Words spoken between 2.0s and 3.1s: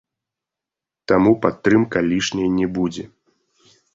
лішняй не будзе.